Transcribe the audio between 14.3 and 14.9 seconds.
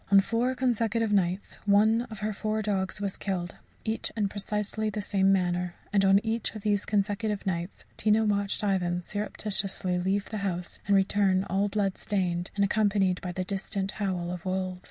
of wolves.